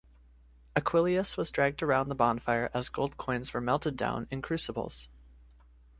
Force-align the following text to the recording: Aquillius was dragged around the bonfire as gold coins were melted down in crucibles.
Aquillius 0.75 1.37
was 1.37 1.51
dragged 1.51 1.83
around 1.83 2.09
the 2.09 2.15
bonfire 2.15 2.71
as 2.73 2.89
gold 2.89 3.17
coins 3.17 3.53
were 3.53 3.61
melted 3.61 3.95
down 3.95 4.27
in 4.31 4.41
crucibles. 4.41 5.09